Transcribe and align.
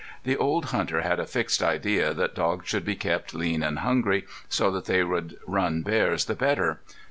The 0.23 0.35
old 0.35 0.65
hunter 0.73 1.01
had 1.01 1.19
a 1.19 1.27
fixed 1.27 1.61
idea 1.61 2.11
that 2.15 2.33
dogs 2.33 2.67
should 2.67 2.83
be 2.83 2.95
kept 2.95 3.35
lean 3.35 3.61
and 3.61 3.77
hungry 3.77 4.25
so 4.49 4.71
they 4.79 5.03
would 5.03 5.37
run 5.45 5.83
bears 5.83 6.25
the 6.25 6.33
better. 6.33 6.79